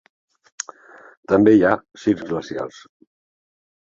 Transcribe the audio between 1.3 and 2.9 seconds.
També hi ha circs glacials.